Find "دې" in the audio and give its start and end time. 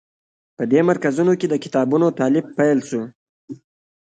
0.71-0.81